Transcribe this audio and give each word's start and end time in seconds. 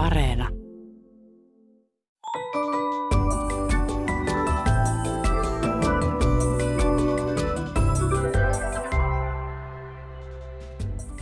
Areena. 0.00 0.48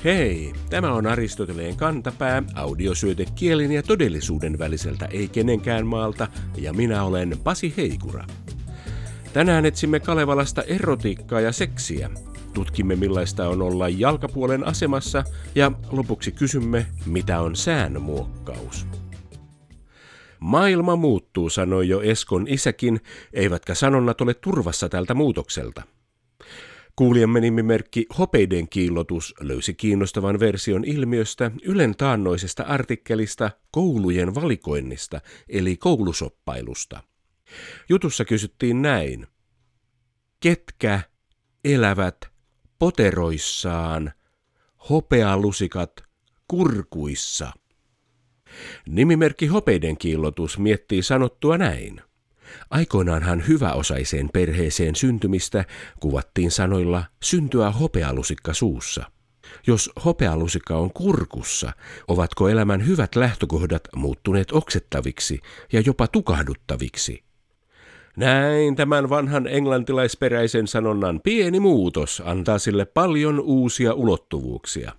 Hei, 0.05 0.53
tämä 0.71 0.93
on 0.93 1.07
Aristoteleen 1.07 1.77
kantapää, 1.77 2.43
audiosyöte 2.55 3.25
kielen 3.35 3.73
ja 3.73 3.83
todellisuuden 3.83 4.59
väliseltä 4.59 5.07
ei 5.07 5.29
kenenkään 5.29 5.87
maalta, 5.87 6.29
ja 6.57 6.73
minä 6.73 7.05
olen 7.05 7.37
Pasi 7.45 7.75
Heikura. 7.77 8.25
Tänään 9.33 9.67
etsimme 9.67 10.01
Kalevalasta 10.01 10.63
erotiikkaa 10.63 11.41
ja 11.41 11.53
seksiä. 11.53 12.11
Tutkimme 12.55 12.97
millaista 12.97 13.49
on 13.49 13.63
olla 13.63 13.89
jalkapuolen 13.89 14.67
asemassa 14.67 15.25
ja 15.55 15.73
lopuksi 15.91 16.33
kysymme, 16.33 16.87
mitä 17.07 17.41
on 17.41 17.57
säänmuokkaus. 17.57 18.87
Maailma 20.41 20.97
muuttuu, 20.97 21.51
sanoi 21.51 21.89
jo 21.89 22.01
Eskon 22.01 22.47
isäkin, 22.49 23.01
eivätkä 23.33 23.75
sanonnat 23.75 24.21
ole 24.21 24.35
turvassa 24.35 24.89
tältä 24.89 25.15
muutokselta. 25.15 25.83
Kuulijamme 26.97 27.41
nimimerkki 27.41 28.07
Hopeiden 28.19 28.69
kiillotus 28.69 29.35
löysi 29.41 29.75
kiinnostavan 29.75 30.41
version 30.41 30.85
ilmiöstä 30.85 31.51
Ylen 31.63 31.97
taannoisesta 31.97 32.63
artikkelista 32.63 33.51
koulujen 33.71 34.35
valikoinnista, 34.35 35.21
eli 35.49 35.77
koulusoppailusta. 35.77 37.03
Jutussa 37.89 38.25
kysyttiin 38.25 38.83
näin. 38.83 39.27
Ketkä 40.41 41.01
elävät 41.65 42.38
poteroissaan, 42.79 44.13
hopealusikat 44.91 45.93
kurkuissa? 46.49 47.53
Nimimerkki 48.89 49.47
Hopeiden 49.47 49.97
kiillotus 49.97 50.59
miettii 50.59 51.03
sanottua 51.03 51.59
näin. 51.59 52.01
Aikoinaanhan 52.71 53.49
hyväosaiseen 53.49 54.29
perheeseen 54.33 54.97
syntymistä 54.97 55.65
kuvattiin 56.01 56.51
sanoilla 56.51 57.05
syntyä 57.23 57.71
hopealusikka 57.71 58.55
suussa. 58.55 59.11
Jos 59.67 59.91
hopealusikka 60.05 60.77
on 60.77 60.93
kurkussa, 60.93 61.73
ovatko 62.09 62.49
elämän 62.49 62.87
hyvät 62.87 63.17
lähtökohdat 63.17 63.89
muuttuneet 63.97 64.53
oksettaviksi 64.53 65.41
ja 65.73 65.83
jopa 65.87 66.07
tukahduttaviksi? 66.07 67.28
Näin 68.19 68.77
tämän 68.77 69.09
vanhan 69.11 69.47
englantilaisperäisen 69.47 70.67
sanonnan 70.67 71.21
pieni 71.21 71.61
muutos 71.61 72.23
antaa 72.27 72.59
sille 72.59 72.85
paljon 72.85 73.41
uusia 73.41 73.95
ulottuvuuksia. 73.95 74.93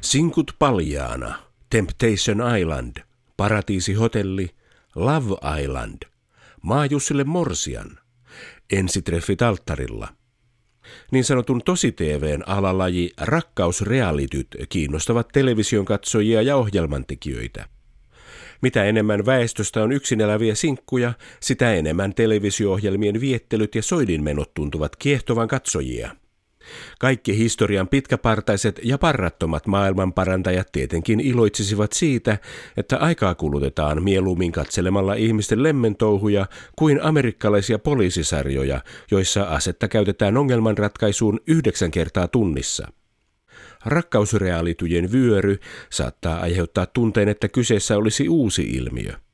Sinkut 0.00 0.52
paljaana– 0.58 1.34
Temptation 1.70 2.56
Island, 2.58 2.96
Paratiisihotelli, 3.36 4.50
Love 4.94 5.60
Island, 5.62 6.02
Maajussille 6.62 7.24
Morsian, 7.24 7.98
ensitreffit 8.72 9.42
alttarilla. 9.42 10.08
Niin 11.10 11.24
sanotun 11.24 11.62
tosi-TVn 11.64 12.42
alalaji 12.46 13.10
rakkausrealityt 13.20 14.56
kiinnostavat 14.68 15.28
television 15.28 15.84
katsojia 15.84 16.42
ja 16.42 16.56
ohjelmantekijöitä. 16.56 17.71
Mitä 18.62 18.84
enemmän 18.84 19.26
väestöstä 19.26 19.82
on 19.82 19.92
yksin 19.92 20.20
eläviä 20.20 20.54
sinkkuja, 20.54 21.12
sitä 21.40 21.74
enemmän 21.74 22.14
televisio-ohjelmien 22.14 23.20
viettelyt 23.20 23.74
ja 23.74 23.82
soidinmenot 23.82 24.54
tuntuvat 24.54 24.96
kiehtovan 24.96 25.48
katsojia– 25.48 26.10
kaikki 26.98 27.38
historian 27.38 27.88
pitkäpartaiset 27.88 28.80
ja 28.82 28.98
parrattomat 28.98 29.66
maailmanparantajat 29.66 30.72
tietenkin 30.72 31.20
iloitsisivat 31.20 31.92
siitä, 31.92 32.38
että 32.76 32.98
aikaa 32.98 33.34
kulutetaan 33.34 34.02
mieluummin 34.02 34.52
katselemalla 34.52 35.14
ihmisten 35.14 35.62
lemmentouhuja 35.62 36.46
kuin 36.76 37.02
amerikkalaisia 37.02 37.78
poliisisarjoja, 37.78 38.80
joissa 39.10 39.42
asetta 39.42 39.88
käytetään 39.88 40.36
ongelmanratkaisuun 40.36 41.40
yhdeksän 41.46 41.90
kertaa 41.90 42.28
tunnissa. 42.28 42.88
Rakkausreaalitujen 43.86 45.12
vyöry 45.12 45.58
saattaa 45.90 46.40
aiheuttaa 46.40 46.86
tunteen, 46.86 47.28
että 47.28 47.48
kyseessä 47.48 47.96
olisi 47.96 48.28
uusi 48.28 48.62
ilmiö– 48.62 49.12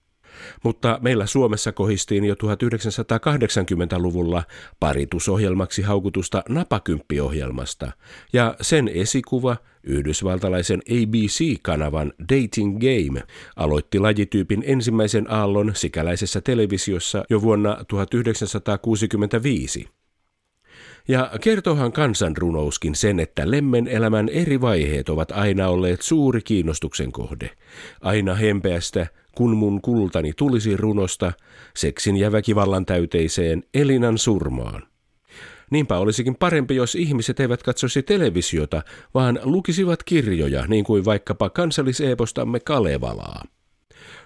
mutta 0.64 0.98
meillä 1.02 1.26
Suomessa 1.26 1.72
kohistiin 1.72 2.24
jo 2.24 2.34
1980-luvulla 2.34 4.42
paritusohjelmaksi 4.80 5.82
haukutusta 5.82 6.42
napakymppiohjelmasta, 6.48 7.92
ja 8.32 8.54
sen 8.60 8.88
esikuva, 8.88 9.56
yhdysvaltalaisen 9.84 10.82
ABC-kanavan 10.90 12.12
Dating 12.20 12.80
Game, 12.80 13.22
aloitti 13.56 13.98
lajityypin 13.98 14.64
ensimmäisen 14.66 15.32
aallon 15.32 15.72
sikäläisessä 15.74 16.40
televisiossa 16.40 17.24
jo 17.30 17.42
vuonna 17.42 17.84
1965. 17.88 19.97
Ja 21.08 21.30
kertohan 21.40 21.92
kansanrunouskin 21.92 22.94
sen, 22.94 23.20
että 23.20 23.50
lemmen 23.50 23.88
elämän 23.88 24.28
eri 24.28 24.60
vaiheet 24.60 25.08
ovat 25.08 25.30
aina 25.30 25.68
olleet 25.68 26.02
suuri 26.02 26.40
kiinnostuksen 26.42 27.12
kohde. 27.12 27.50
Aina 28.00 28.34
hempeästä, 28.34 29.06
kun 29.34 29.56
mun 29.56 29.80
kultani 29.80 30.32
tulisi 30.32 30.76
runosta, 30.76 31.32
seksin 31.76 32.16
ja 32.16 32.32
väkivallan 32.32 32.86
täyteiseen 32.86 33.62
Elinan 33.74 34.18
surmaan. 34.18 34.82
Niinpä 35.70 35.98
olisikin 35.98 36.34
parempi, 36.34 36.76
jos 36.76 36.94
ihmiset 36.94 37.40
eivät 37.40 37.62
katsoisi 37.62 38.02
televisiota, 38.02 38.82
vaan 39.14 39.40
lukisivat 39.42 40.02
kirjoja, 40.02 40.66
niin 40.66 40.84
kuin 40.84 41.04
vaikkapa 41.04 41.50
kansalliseepostamme 41.50 42.60
Kalevalaa. 42.60 43.44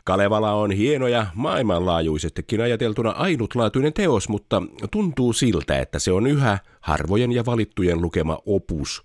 Kalevala 0.05 0.53
on 0.53 0.71
hieno 0.71 1.09
ja 1.09 1.27
maailmanlaajuisestikin 1.35 2.61
ajateltuna 2.61 3.11
ainutlaatuinen 3.11 3.93
teos, 3.93 4.29
mutta 4.29 4.63
tuntuu 4.91 5.33
siltä, 5.33 5.79
että 5.79 5.99
se 5.99 6.13
on 6.13 6.27
yhä 6.27 6.59
harvojen 6.81 7.33
ja 7.33 7.47
valittujen 7.47 8.03
lukema 8.03 8.39
opus. 8.47 9.03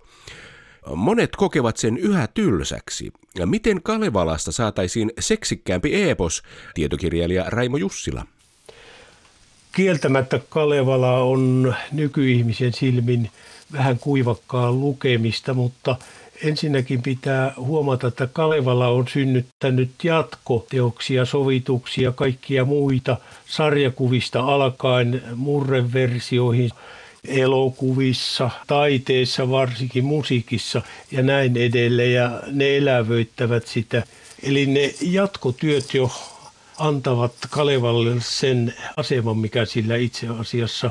Monet 0.94 1.36
kokevat 1.36 1.76
sen 1.76 1.98
yhä 1.98 2.26
tylsäksi. 2.26 3.12
Miten 3.44 3.82
Kalevalasta 3.82 4.52
saataisiin 4.52 5.12
seksikkäämpi 5.20 6.10
epos, 6.10 6.42
tietokirjailija 6.74 7.44
Raimo 7.46 7.76
Jussila? 7.76 8.26
Kieltämättä 9.72 10.40
Kalevala 10.48 11.22
on 11.22 11.74
nykyihmisen 11.92 12.72
silmin 12.72 13.30
vähän 13.72 13.98
kuivakkaa 13.98 14.72
lukemista, 14.72 15.54
mutta 15.54 15.96
ensinnäkin 16.42 17.02
pitää 17.02 17.52
huomata, 17.56 18.06
että 18.06 18.28
Kalevala 18.32 18.88
on 18.88 19.08
synnyttänyt 19.08 19.90
jatkoteoksia, 20.02 21.24
sovituksia, 21.24 22.12
kaikkia 22.12 22.64
muita 22.64 23.16
sarjakuvista 23.46 24.40
alkaen 24.40 25.22
murreversioihin– 25.36 26.70
elokuvissa, 27.28 28.50
taiteessa, 28.66 29.50
varsinkin 29.50 30.04
musiikissa 30.04 30.82
ja 31.10 31.22
näin 31.22 31.56
edelleen. 31.56 32.12
Ja 32.12 32.42
ne 32.46 32.76
elävöittävät 32.76 33.66
sitä. 33.66 34.02
Eli 34.42 34.66
ne 34.66 34.94
jatkotyöt 35.00 35.94
jo 35.94 36.10
antavat 36.78 37.32
Kalevalle 37.50 38.16
sen 38.18 38.74
aseman, 38.96 39.38
mikä 39.38 39.64
sillä 39.64 39.96
itse 39.96 40.26
asiassa 40.40 40.90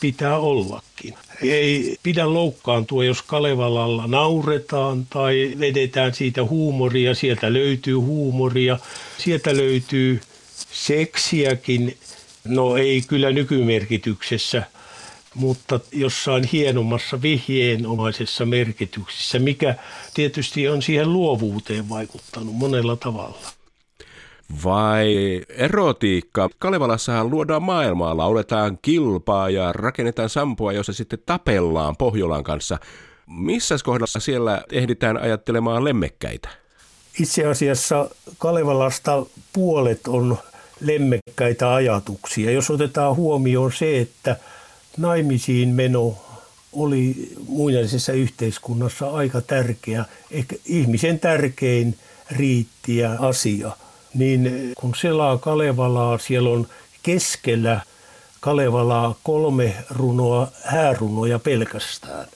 pitää 0.00 0.38
ollakin. 0.38 1.14
Ei 1.42 1.96
pidä 2.02 2.34
loukkaantua, 2.34 3.04
jos 3.04 3.22
Kalevalalla 3.22 4.06
nauretaan 4.06 5.06
tai 5.10 5.54
vedetään 5.58 6.14
siitä 6.14 6.44
huumoria. 6.44 7.14
Sieltä 7.14 7.52
löytyy 7.52 7.94
huumoria, 7.94 8.78
sieltä 9.18 9.56
löytyy 9.56 10.20
seksiäkin. 10.72 11.96
No 12.44 12.76
ei 12.76 13.02
kyllä 13.08 13.30
nykymerkityksessä– 13.30 14.62
mutta 15.34 15.80
jossain 15.92 16.44
hienommassa 16.44 17.22
vihjeenomaisessa 17.22 18.46
merkityksessä, 18.46 19.38
mikä 19.38 19.74
tietysti 20.14 20.68
on 20.68 20.82
siihen 20.82 21.12
luovuuteen 21.12 21.88
vaikuttanut 21.88 22.54
monella 22.54 22.96
tavalla. 22.96 23.38
Vai 24.64 25.40
erotiikka? 25.48 26.48
Kalevalassahan 26.58 27.30
luodaan 27.30 27.62
maailmaa, 27.62 28.16
lauletaan 28.16 28.78
kilpaa 28.82 29.50
ja 29.50 29.72
rakennetaan 29.72 30.28
sampoa, 30.28 30.72
jossa 30.72 30.92
sitten 30.92 31.18
tapellaan 31.26 31.96
Pohjolan 31.96 32.44
kanssa. 32.44 32.78
Missä 33.26 33.76
kohdassa 33.84 34.20
siellä 34.20 34.62
ehditään 34.72 35.16
ajattelemaan 35.16 35.84
lemmekkäitä? 35.84 36.48
Itse 37.20 37.46
asiassa 37.46 38.10
Kalevalasta 38.38 39.26
puolet 39.52 40.08
on 40.08 40.38
lemmekkäitä 40.80 41.74
ajatuksia. 41.74 42.50
Jos 42.50 42.70
otetaan 42.70 43.16
huomioon 43.16 43.72
se, 43.72 44.00
että– 44.00 44.36
naimisiin 44.96 45.68
meno 45.68 46.18
oli 46.72 47.32
muinaisessa 47.48 48.12
yhteiskunnassa 48.12 49.10
aika 49.10 49.40
tärkeä, 49.40 50.04
ehkä 50.30 50.56
ihmisen 50.64 51.20
tärkein 51.20 51.98
riittiä 52.30 53.16
asia. 53.18 53.70
Niin 54.14 54.72
kun 54.76 54.94
selaa 54.94 55.38
Kalevalaa, 55.38 56.18
siellä 56.18 56.50
on 56.50 56.66
keskellä 57.02 57.80
Kalevalaa 58.40 59.14
kolme 59.22 59.74
runoa, 59.90 60.48
häärunoja 60.64 61.38
pelkästään. 61.38 62.26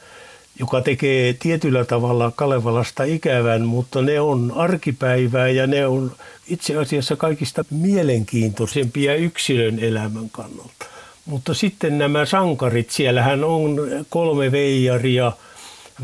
joka 0.59 0.81
tekee 0.81 1.33
tietyllä 1.33 1.85
tavalla 1.85 2.33
Kalevalasta 2.37 3.05
ikävän, 3.05 3.63
mutta 3.63 4.03
ne 4.03 4.21
on 4.21 4.53
arkipäivää 4.57 5.49
ja 5.49 5.67
ne 5.67 5.87
on 5.87 6.13
itse 6.49 6.77
asiassa 6.77 7.17
kaikista 7.17 7.65
mielenkiintoisempia 7.71 9.15
yksilön 9.15 9.79
elämän 9.79 10.31
kannalta. 10.31 10.87
Mutta 11.27 11.55
sitten 11.55 11.99
nämä 11.99 12.27
sankarit, 12.27 12.91
siellähän 12.91 13.45
on 13.45 13.77
kolme 14.09 14.53
veijaria, 14.53 15.33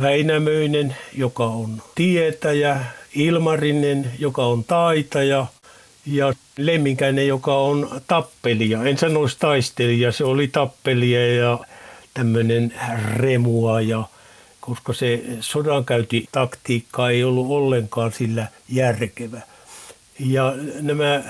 Väinämöinen, 0.00 0.96
joka 1.12 1.44
on 1.44 1.82
tietäjä, 1.94 2.84
Ilmarinen, 3.14 4.12
joka 4.19 4.46
on 4.46 4.64
taitaja 4.64 5.46
ja 6.11 6.33
Lemminkäinen, 6.59 7.29
joka 7.29 7.55
on 7.55 8.01
tappelija. 8.07 8.85
En 8.85 8.99
sanoisi 8.99 9.37
taistelija, 9.41 10.12
se 10.12 10.25
oli 10.25 10.49
tappelija 10.49 11.35
ja 11.35 11.59
tämmöinen 12.15 12.75
remuaja, 13.15 14.05
koska 14.61 14.93
se 14.93 15.23
sodankäyntitaktiikka 15.41 17.11
ei 17.11 17.25
ollut 17.25 17.51
ollenkaan 17.51 18.12
sillä 18.12 18.47
järkevä. 18.69 19.41
Ja 20.19 20.55
nämä 20.81 21.23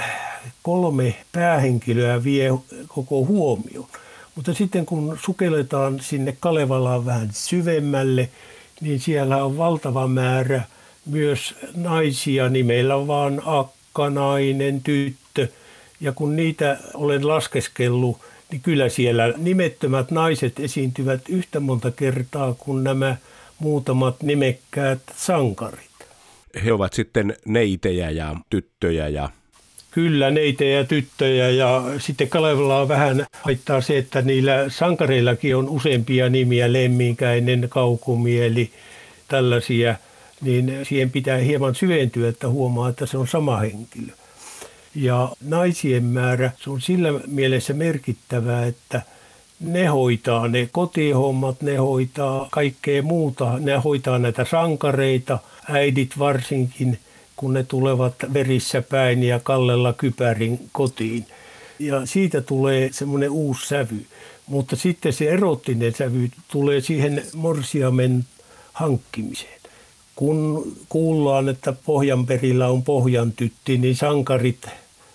kolme 0.62 1.14
päähenkilöä 1.32 2.24
vie 2.24 2.50
koko 2.88 3.24
huomioon. 3.24 3.88
Mutta 4.34 4.54
sitten 4.54 4.86
kun 4.86 5.18
sukelletaan 5.24 6.00
sinne 6.00 6.36
Kalevalaan 6.40 7.06
vähän 7.06 7.28
syvemmälle, 7.32 8.28
niin 8.80 9.00
siellä 9.00 9.44
on 9.44 9.56
valtava 9.58 10.06
määrä 10.06 10.62
myös 11.06 11.54
naisia, 11.74 12.48
niin 12.48 12.66
meillä 12.66 12.96
on 12.96 13.06
vaan 13.06 13.42
nainen, 14.10 14.82
tyttö. 14.82 15.48
Ja 16.00 16.12
kun 16.12 16.36
niitä 16.36 16.78
olen 16.94 17.28
laskeskellut, 17.28 18.18
niin 18.50 18.60
kyllä 18.60 18.88
siellä 18.88 19.34
nimettömät 19.36 20.10
naiset 20.10 20.60
esiintyvät 20.60 21.20
yhtä 21.28 21.60
monta 21.60 21.90
kertaa 21.90 22.54
kuin 22.58 22.84
nämä 22.84 23.16
muutamat 23.58 24.22
nimekkäät 24.22 25.00
sankarit. 25.16 25.90
He 26.64 26.72
ovat 26.72 26.92
sitten 26.92 27.36
neitejä 27.44 28.10
ja 28.10 28.36
tyttöjä 28.50 29.08
ja 29.08 29.30
Kyllä, 29.90 30.30
neitä 30.30 30.64
ja 30.64 30.84
tyttöjä 30.84 31.50
ja 31.50 31.82
sitten 31.98 32.28
Kalevalaa 32.28 32.88
vähän 32.88 33.26
haittaa 33.32 33.80
se, 33.80 33.98
että 33.98 34.22
niillä 34.22 34.64
sankareillakin 34.68 35.56
on 35.56 35.68
useampia 35.68 36.28
nimiä, 36.28 36.72
Lemminkäinen, 36.72 37.66
Kaukumieli, 37.68 38.70
tällaisia, 39.28 39.94
niin 40.40 40.78
siihen 40.88 41.10
pitää 41.10 41.38
hieman 41.38 41.74
syventyä, 41.74 42.28
että 42.28 42.48
huomaa, 42.48 42.88
että 42.88 43.06
se 43.06 43.18
on 43.18 43.28
sama 43.28 43.56
henkilö. 43.56 44.12
Ja 44.94 45.32
naisien 45.44 46.04
määrä, 46.04 46.50
se 46.56 46.70
on 46.70 46.80
sillä 46.80 47.08
mielessä 47.26 47.74
merkittävää, 47.74 48.66
että 48.66 49.02
ne 49.60 49.86
hoitaa 49.86 50.48
ne 50.48 50.68
kotihommat, 50.72 51.62
ne 51.62 51.76
hoitaa 51.76 52.48
kaikkea 52.50 53.02
muuta, 53.02 53.58
ne 53.58 53.76
hoitaa 53.76 54.18
näitä 54.18 54.44
sankareita, 54.44 55.38
äidit 55.68 56.18
varsinkin– 56.18 56.98
kun 57.40 57.54
ne 57.54 57.62
tulevat 57.62 58.14
verissä 58.34 58.82
päin 58.82 59.22
ja 59.22 59.40
kallella 59.40 59.92
kypärin 59.92 60.68
kotiin. 60.72 61.26
Ja 61.78 62.06
siitä 62.06 62.40
tulee 62.40 62.88
semmoinen 62.92 63.30
uusi 63.30 63.68
sävy. 63.68 64.06
Mutta 64.46 64.76
sitten 64.76 65.12
se 65.12 65.28
erottinen 65.28 65.94
sävy 65.94 66.28
tulee 66.48 66.80
siihen 66.80 67.22
morsiamen 67.34 68.24
hankkimiseen. 68.72 69.59
Kun 70.20 70.72
kuullaan, 70.88 71.48
että 71.48 71.72
Pohjanperillä 71.72 72.68
on 72.68 72.82
pohjantytti, 72.82 73.78
niin 73.78 73.96
sankarit, 73.96 74.66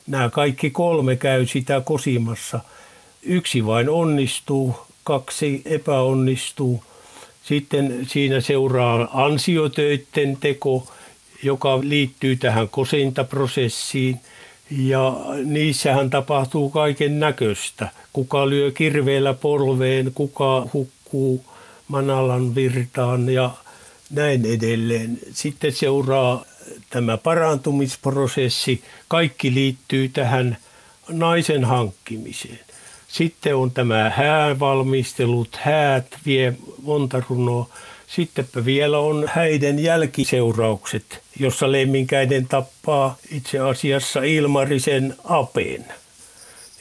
nämä 0.08 0.30
kaikki 0.30 0.70
kolme 0.70 1.16
käy 1.16 1.46
sitä 1.46 1.82
kosimassa. 1.82 2.60
Yksi 3.24 3.66
vain 3.66 3.90
onnistuu, 3.90 4.76
kaksi 5.04 5.62
epäonnistuu. 5.66 6.84
Sitten 7.44 8.08
siinä 8.08 8.42
seuraa 8.42 9.08
ansiotöiden 9.14 10.38
teko– 10.42 10.84
joka 11.44 11.80
liittyy 11.82 12.36
tähän 12.36 12.70
kosintaprosessiin. 12.70 14.20
Ja 14.72 15.16
niissähän 15.44 16.10
tapahtuu 16.10 16.70
kaiken 16.70 17.20
näköistä. 17.20 17.90
Kuka 18.14 18.50
lyö 18.50 18.72
kirveellä 18.72 19.34
polveen, 19.34 20.12
kuka 20.16 20.68
hukkuu 20.74 21.46
manalan 21.88 22.56
virtaan 22.56 23.30
ja 23.30 23.52
näin 24.10 24.46
edelleen. 24.46 25.20
Sitten 25.34 25.72
seuraa 25.72 26.46
tämä 26.90 27.18
parantumisprosessi. 27.18 28.84
Kaikki 29.08 29.54
liittyy 29.54 30.10
tähän 30.10 30.58
naisen 31.10 31.66
hankkimiseen. 31.66 32.60
Sitten 33.08 33.56
on 33.56 33.72
tämä 33.72 34.12
häävalmistelut, 34.16 35.56
häät 35.56 36.08
vie 36.26 36.54
monta 36.84 37.22
runoa. 37.30 37.70
Sittenpä 38.08 38.66
vielä 38.66 39.00
on 39.00 39.26
häiden 39.28 39.80
jälkiseuraukset, 39.80 41.22
jossa 41.40 41.72
lemminkäinen 41.72 42.48
tappaa 42.48 43.18
itse 43.32 43.60
asiassa 43.60 44.24
Ilmarisen 44.24 45.16
apeen. 45.24 45.86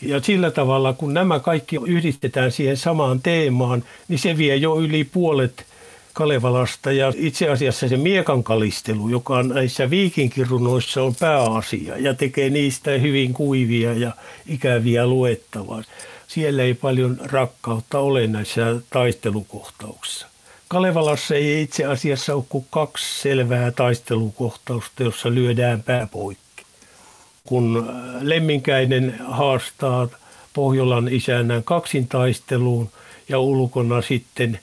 Ja 0.03 0.21
sillä 0.21 0.51
tavalla, 0.51 0.93
kun 0.93 1.15
nämä 1.15 1.41
kaikki 1.41 1.77
yhdistetään 1.87 2.53
siihen 2.53 2.77
samaan 2.77 3.21
teemaan, 3.23 3.85
niin 4.09 4.19
se 4.19 4.37
vie 4.37 4.57
jo 4.57 4.81
yli 4.81 5.05
puolet 5.05 5.67
Kalevalasta. 6.15 6.93
Ja 6.93 7.13
itse 7.17 7.49
asiassa 7.49 7.89
se 7.89 7.97
miekankalistelu, 7.97 9.09
joka 9.09 9.35
on 9.35 9.49
näissä 9.49 9.91
viikinkirunoissa 9.91 11.03
on 11.03 11.15
pääasia 11.15 11.99
ja 11.99 12.15
tekee 12.15 12.51
niistä 12.51 12.91
hyvin 12.91 13.35
kuivia 13.35 13.93
ja 13.93 14.13
ikäviä 14.47 15.07
luettavaa. 15.07 15.83
Siellä 16.29 16.63
ei 16.63 16.75
paljon 16.75 17.19
rakkautta 17.23 17.99
ole 17.99 18.27
näissä 18.27 18.77
taistelukohtauksissa. 18.91 20.27
Kalevalassa 20.69 21.35
ei 21.35 21.63
itse 21.63 21.85
asiassa 21.85 22.35
ole 22.35 22.45
kuin 22.49 22.67
kaksi 22.71 23.21
selvää 23.21 23.71
taistelukohtausta, 23.71 25.03
jossa 25.03 25.31
lyödään 25.31 25.83
pää 25.83 26.07
poikki. 26.07 26.65
Kun 27.45 27.89
äh, 27.89 28.23
Lemminkäinen 28.23 29.15
haastaa 29.29 30.09
Pohjolan 30.53 31.09
isännän 31.09 31.65
kaksintaisteluun 31.65 32.91
ja 33.29 33.39
ulkona 33.39 34.03
sitten 34.03 34.59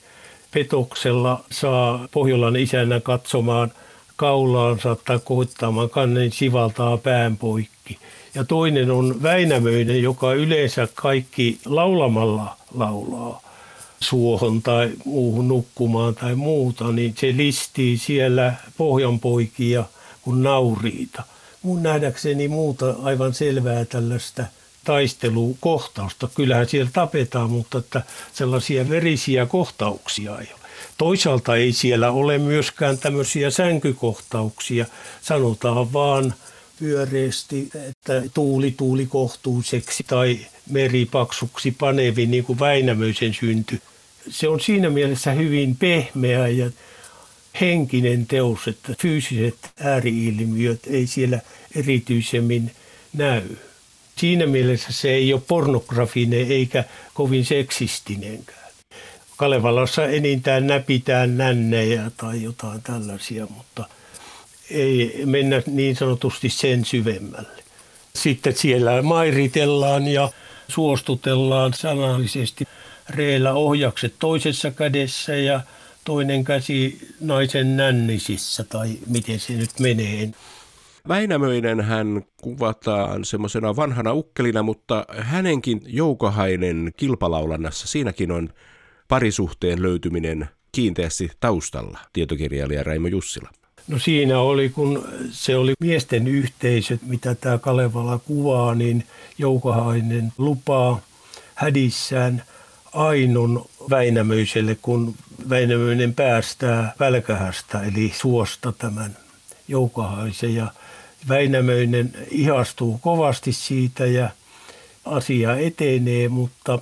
petoksella 0.54 1.44
saa 1.50 2.08
Pohjolan 2.10 2.56
isännän 2.56 3.02
katsomaan 3.02 3.72
kaulaansa 4.16 4.96
tai 5.04 5.18
koittamaan 5.24 5.90
kannen 5.90 6.32
sivaltaa 6.32 6.96
pään 6.96 7.36
poikki. 7.36 7.98
Ja 8.34 8.44
toinen 8.44 8.90
on 8.90 9.22
Väinämöinen, 9.22 10.02
joka 10.02 10.32
yleensä 10.32 10.88
kaikki 10.94 11.58
laulamalla 11.64 12.56
laulaa 12.74 13.40
suohon 14.00 14.62
tai 14.62 14.90
muuhun 15.04 15.48
nukkumaan 15.48 16.14
tai 16.14 16.34
muuta, 16.34 16.92
niin 16.92 17.14
se 17.18 17.34
listii 17.36 17.98
siellä 17.98 18.54
pohjanpoikia 18.76 19.84
kuin 20.22 20.42
nauriita. 20.42 21.22
Mun 21.62 21.82
nähdäkseni 21.82 22.48
muuta 22.48 22.94
aivan 23.02 23.34
selvää 23.34 23.84
tällaista 23.84 24.44
taistelukohtausta. 24.84 26.28
Kyllähän 26.34 26.68
siellä 26.68 26.90
tapetaan, 26.92 27.50
mutta 27.50 27.78
että 27.78 28.02
sellaisia 28.32 28.88
verisiä 28.88 29.46
kohtauksia 29.46 30.38
ei 30.38 30.46
ole. 30.52 30.60
Toisaalta 30.98 31.56
ei 31.56 31.72
siellä 31.72 32.10
ole 32.10 32.38
myöskään 32.38 32.98
tämmöisiä 32.98 33.50
sänkykohtauksia. 33.50 34.86
Sanotaan 35.22 35.92
vaan 35.92 36.34
pyöreästi, 36.78 37.70
että 37.88 38.22
tuuli 38.34 38.74
tuuli 38.76 39.06
kohtuuseksi 39.06 40.04
tai 40.06 40.38
meri 40.70 41.06
paksuksi 41.06 41.70
panevi, 41.70 42.26
niin 42.26 42.44
kuin 42.44 42.58
Väinämöisen 42.58 43.34
synty 43.34 43.80
se 44.30 44.48
on 44.48 44.60
siinä 44.60 44.90
mielessä 44.90 45.32
hyvin 45.32 45.76
pehmeä 45.76 46.48
ja 46.48 46.70
henkinen 47.60 48.26
teos, 48.26 48.68
että 48.68 48.94
fyysiset 49.02 49.54
ääriilmiöt 49.80 50.80
ei 50.86 51.06
siellä 51.06 51.40
erityisemmin 51.76 52.70
näy. 53.12 53.42
Siinä 54.16 54.46
mielessä 54.46 54.92
se 54.92 55.10
ei 55.10 55.32
ole 55.32 55.42
pornografinen 55.48 56.52
eikä 56.52 56.84
kovin 57.14 57.44
seksistinenkään. 57.44 58.72
Kalevalassa 59.36 60.06
enintään 60.06 60.66
näpitään 60.66 61.38
nännejä 61.38 62.10
tai 62.16 62.42
jotain 62.42 62.82
tällaisia, 62.82 63.46
mutta 63.46 63.84
ei 64.70 65.22
mennä 65.24 65.62
niin 65.66 65.96
sanotusti 65.96 66.48
sen 66.48 66.84
syvemmälle. 66.84 67.62
Sitten 68.14 68.56
siellä 68.56 69.02
mairitellaan 69.02 70.08
ja 70.08 70.28
suostutellaan 70.68 71.74
sanallisesti 71.74 72.64
reellä 73.08 73.52
ohjakset 73.52 74.14
toisessa 74.18 74.70
kädessä 74.70 75.36
ja 75.36 75.60
toinen 76.04 76.44
käsi 76.44 77.08
naisen 77.20 77.76
nännisissä 77.76 78.64
tai 78.64 78.98
miten 79.06 79.40
se 79.40 79.52
nyt 79.52 79.70
menee. 79.80 80.30
Väinämöinen 81.08 81.80
hän 81.80 82.22
kuvataan 82.42 83.24
semmoisena 83.24 83.76
vanhana 83.76 84.12
ukkelina, 84.12 84.62
mutta 84.62 85.04
hänenkin 85.18 85.80
joukahainen 85.86 86.92
kilpalaulannassa, 86.96 87.86
siinäkin 87.86 88.32
on 88.32 88.48
parisuhteen 89.08 89.82
löytyminen 89.82 90.48
kiinteästi 90.72 91.30
taustalla, 91.40 91.98
tietokirjailija 92.12 92.82
Raimo 92.82 93.08
Jussila. 93.08 93.50
No 93.88 93.98
siinä 93.98 94.38
oli, 94.38 94.68
kun 94.68 95.08
se 95.30 95.56
oli 95.56 95.72
miesten 95.80 96.28
yhteisöt, 96.28 97.00
mitä 97.06 97.34
tämä 97.34 97.58
Kalevala 97.58 98.18
kuvaa, 98.18 98.74
niin 98.74 99.04
joukahainen 99.38 100.32
lupaa 100.38 101.00
hädissään 101.54 102.42
Ainon 102.92 103.64
Väinämöiselle, 103.90 104.76
kun 104.82 105.14
Väinämöinen 105.48 106.14
päästää 106.14 106.94
Pälkähästä, 106.98 107.82
eli 107.82 108.12
suosta 108.14 108.72
tämän 108.72 109.16
Joukahaisen. 109.68 110.54
Ja 110.54 110.72
Väinämöinen 111.28 112.12
ihastuu 112.30 112.98
kovasti 112.98 113.52
siitä 113.52 114.06
ja 114.06 114.30
asia 115.04 115.56
etenee, 115.56 116.28
mutta 116.28 116.78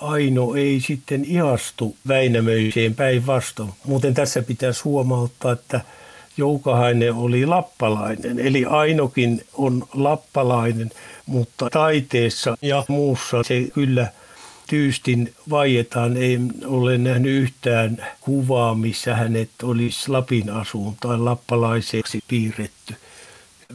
Aino 0.00 0.54
ei 0.54 0.80
sitten 0.80 1.24
ihastu 1.24 1.96
Väinämöiseen 2.08 2.94
päinvastoin. 2.94 3.72
Muuten 3.84 4.14
tässä 4.14 4.42
pitäisi 4.42 4.82
huomauttaa, 4.84 5.52
että 5.52 5.80
Joukahainen 6.36 7.14
oli 7.14 7.46
lappalainen, 7.46 8.38
eli 8.38 8.64
Ainokin 8.64 9.44
on 9.54 9.86
lappalainen, 9.94 10.90
mutta 11.26 11.70
taiteessa 11.70 12.56
ja 12.62 12.84
muussa 12.88 13.42
se 13.42 13.68
kyllä 13.74 14.06
tyystin 14.66 15.34
vaietaan. 15.50 16.16
Ei 16.16 16.38
ole 16.64 16.98
nähnyt 16.98 17.32
yhtään 17.32 18.06
kuvaa, 18.20 18.74
missä 18.74 19.14
hänet 19.14 19.50
olisi 19.62 20.10
Lapin 20.10 20.50
asuun 20.50 20.96
tai 21.00 21.18
lappalaiseksi 21.18 22.20
piirretty. 22.28 22.94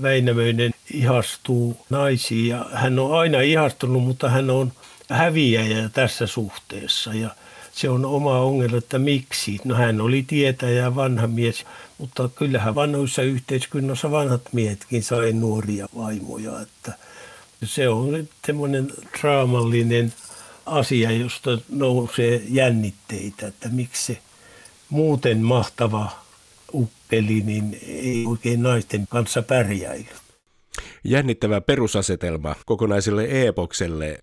Väinämöinen 0.02 0.72
ihastuu 0.94 1.78
naisiin 1.90 2.48
ja 2.48 2.66
hän 2.74 3.00
on 3.00 3.20
aina 3.20 3.42
ihastunut, 3.42 4.04
mutta 4.04 4.30
hän 4.30 4.50
on 4.50 4.72
häviäjä 5.10 5.90
tässä 5.90 6.28
suhteessa 6.28 7.14
ja 7.14 7.30
se 7.78 7.90
on 7.90 8.06
oma 8.06 8.40
ongelma, 8.40 8.78
että 8.78 9.00
miksi. 9.00 9.60
No 9.64 9.76
hän 9.76 10.02
oli 10.02 10.24
tietäjä 10.28 10.96
vanha 10.96 11.28
mies, 11.28 11.66
mutta 11.98 12.30
kyllähän 12.36 12.76
vanhoissa 12.76 13.22
yhteiskunnassa 13.22 14.12
vanhat 14.12 14.42
miehetkin 14.52 15.04
sai 15.04 15.34
nuoria 15.34 15.90
vaimoja. 15.98 16.62
Että 16.62 16.94
se 17.64 17.90
on 17.90 18.28
semmoinen 18.46 18.92
draamallinen 19.20 20.14
asia, 20.66 21.12
josta 21.12 21.58
nousee 21.70 22.42
jännitteitä, 22.50 23.48
että 23.48 23.70
miksi 23.70 24.06
se 24.06 24.20
muuten 24.90 25.38
mahtava 25.38 26.27
uppeli 27.08 27.42
niin 27.46 27.80
ei 27.88 28.26
oikein 28.28 28.64
naisten 28.64 29.08
kanssa 29.10 29.42
pärjäile. 29.42 30.08
Jännittävä 31.04 31.62
perusasetelma 31.62 32.56
kokonaiselle 32.66 33.48
epokselle. 33.48 34.18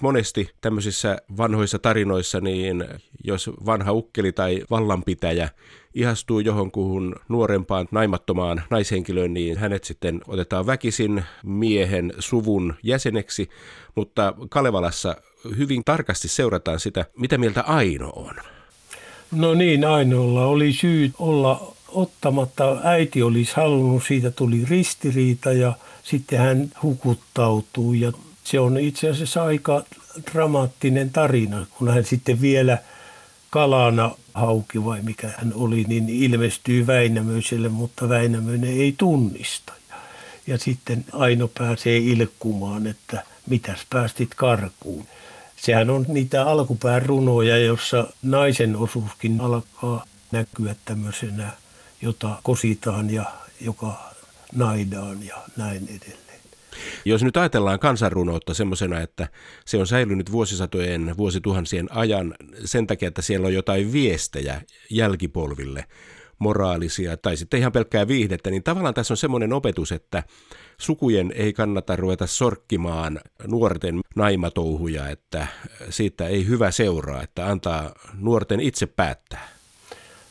Monesti 0.00 0.50
tämmöisissä 0.60 1.18
vanhoissa 1.36 1.78
tarinoissa, 1.78 2.40
niin 2.40 2.84
jos 3.24 3.50
vanha 3.66 3.92
ukkeli 3.92 4.32
tai 4.32 4.62
vallanpitäjä 4.70 5.48
ihastuu 5.94 6.40
johonkuhun 6.40 7.16
nuorempaan 7.28 7.88
naimattomaan 7.90 8.62
naishenkilöön, 8.70 9.34
niin 9.34 9.58
hänet 9.58 9.84
sitten 9.84 10.20
otetaan 10.28 10.66
väkisin 10.66 11.24
miehen 11.44 12.12
suvun 12.18 12.74
jäseneksi, 12.82 13.48
mutta 13.94 14.34
Kalevalassa 14.48 15.16
hyvin 15.56 15.84
tarkasti 15.84 16.28
seurataan 16.28 16.80
sitä, 16.80 17.04
mitä 17.16 17.38
mieltä 17.38 17.62
Aino 17.62 18.10
on. 18.10 18.34
No 19.32 19.54
niin, 19.54 19.84
Ainolla 19.84 20.46
oli 20.46 20.72
syy 20.72 21.12
olla 21.18 21.73
ottamatta. 21.94 22.80
Äiti 22.84 23.22
olisi 23.22 23.52
halunnut, 23.56 24.02
siitä 24.08 24.30
tuli 24.30 24.64
ristiriita 24.68 25.52
ja 25.52 25.72
sitten 26.02 26.38
hän 26.38 26.70
hukuttautuu 26.82 27.92
ja 27.92 28.12
se 28.44 28.60
on 28.60 28.78
itse 28.78 29.08
asiassa 29.10 29.44
aika 29.44 29.84
dramaattinen 30.32 31.10
tarina, 31.10 31.66
kun 31.78 31.88
hän 31.88 32.04
sitten 32.04 32.40
vielä 32.40 32.78
kalana 33.50 34.10
hauki 34.34 34.84
vai 34.84 35.02
mikä 35.02 35.30
hän 35.36 35.52
oli, 35.54 35.84
niin 35.88 36.08
ilmestyy 36.08 36.86
Väinämöiselle, 36.86 37.68
mutta 37.68 38.08
Väinämöinen 38.08 38.70
ei 38.70 38.94
tunnista. 38.98 39.72
Ja 40.46 40.58
sitten 40.58 41.04
Aino 41.12 41.48
pääsee 41.58 41.96
ilkkumaan, 41.96 42.86
että 42.86 43.24
mitäs 43.46 43.78
päästit 43.90 44.34
karkuun. 44.34 45.06
Sehän 45.56 45.90
on 45.90 46.06
niitä 46.08 46.46
alkupään 46.46 47.02
runoja, 47.02 47.58
jossa 47.58 48.06
naisen 48.22 48.76
osuuskin 48.76 49.40
alkaa 49.40 50.04
näkyä 50.32 50.74
tämmöisenä, 50.84 51.52
jota 52.04 52.38
kositaan 52.42 53.10
ja 53.10 53.24
joka 53.60 54.14
naidaan 54.54 55.26
ja 55.26 55.36
näin 55.56 55.82
edelleen. 55.82 56.24
Jos 57.04 57.22
nyt 57.22 57.36
ajatellaan 57.36 57.78
kansanrunoutta 57.78 58.54
semmoisena, 58.54 59.00
että 59.00 59.28
se 59.64 59.78
on 59.78 59.86
säilynyt 59.86 60.32
vuosisatojen, 60.32 61.14
vuosituhansien 61.16 61.92
ajan 61.92 62.34
sen 62.64 62.86
takia, 62.86 63.08
että 63.08 63.22
siellä 63.22 63.46
on 63.46 63.54
jotain 63.54 63.92
viestejä 63.92 64.62
jälkipolville, 64.90 65.84
moraalisia 66.38 67.16
tai 67.16 67.36
sitten 67.36 67.60
ihan 67.60 67.72
pelkkää 67.72 68.08
viihdettä, 68.08 68.50
niin 68.50 68.62
tavallaan 68.62 68.94
tässä 68.94 69.14
on 69.14 69.18
semmoinen 69.18 69.52
opetus, 69.52 69.92
että 69.92 70.22
sukujen 70.78 71.32
ei 71.36 71.52
kannata 71.52 71.96
ruveta 71.96 72.26
sorkkimaan 72.26 73.20
nuorten 73.46 74.00
naimatouhuja, 74.16 75.08
että 75.08 75.46
siitä 75.90 76.26
ei 76.26 76.46
hyvä 76.46 76.70
seuraa, 76.70 77.22
että 77.22 77.46
antaa 77.46 77.94
nuorten 78.14 78.60
itse 78.60 78.86
päättää. 78.86 79.48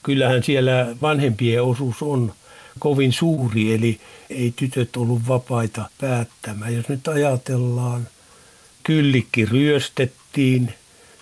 Kyllähän 0.04 0.44
siellä 0.44 0.96
vanhempien 1.02 1.64
osuus 1.64 2.02
on 2.02 2.34
kovin 2.80 3.14
suuri, 3.14 3.74
eli 3.74 4.00
ei 4.30 4.54
tytöt 4.56 4.96
ollut 4.96 5.28
vapaita 5.28 5.90
päättämään. 6.02 6.76
Jos 6.76 6.90
nyt 6.90 7.08
ajatellaan, 7.08 8.08
kyllikki 8.84 9.46
ryöstettiin, 9.46 10.74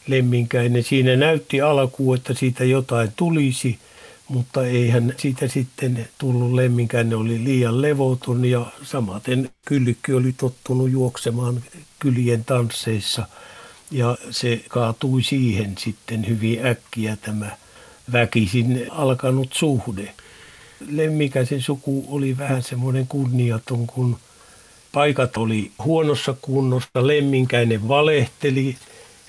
lemminkäinen. 0.08 0.84
Siinä 0.84 1.16
näytti 1.16 1.62
alkuun, 1.62 2.18
että 2.18 2.34
siitä 2.34 2.64
jotain 2.64 3.12
tulisi– 3.16 3.80
mutta 4.32 4.66
eihän 4.66 5.14
siitä 5.18 5.48
sitten 5.48 6.08
tullut 6.18 6.54
lemminkään, 6.54 7.10
ne 7.10 7.16
oli 7.16 7.44
liian 7.44 7.82
levoton 7.82 8.46
ja 8.46 8.66
samaten 8.84 9.50
kyllikki 9.66 10.14
oli 10.14 10.34
tottunut 10.34 10.92
juoksemaan 10.92 11.64
kylien 12.00 12.46
tansseissa 12.46 13.28
ja 13.92 14.18
se 14.30 14.64
kaatui 14.70 15.24
siihen 15.24 15.76
sitten 15.78 16.28
hyvin 16.28 16.66
äkkiä 16.66 17.16
tämä 17.16 17.58
väkisin 18.12 18.88
alkanut 18.90 19.54
suhde. 19.54 20.14
Lemmikäisen 20.90 21.62
suku 21.62 22.06
oli 22.08 22.38
vähän 22.38 22.64
semmoinen 22.64 23.08
kunniaton, 23.08 23.88
kun 23.88 24.18
paikat 24.92 25.38
oli 25.38 25.72
huonossa 25.84 26.36
kunnossa. 26.42 27.08
Lemminkäinen 27.08 27.88
valehteli 27.88 28.76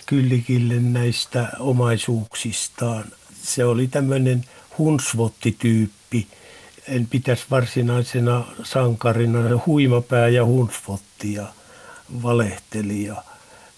kyllikille 0.07 0.75
näistä 0.75 1.49
omaisuuksistaan. 1.59 3.05
Se 3.43 3.65
oli 3.65 3.87
tämmöinen 3.87 4.45
hunsvottityyppi. 4.79 6.27
En 6.89 7.07
pitäisi 7.07 7.45
varsinaisena 7.51 8.45
sankarina 8.63 9.39
huimapää 9.67 10.29
ja 10.29 10.45
hunsvotti 10.45 11.33
ja 11.33 11.47
valehteli 12.23 13.05
ja 13.05 13.23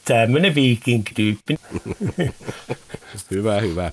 tämmöinen 0.05 0.55
viikinkityyppi. 0.55 1.57
hyvä, 3.31 3.61
hyvä. 3.61 3.93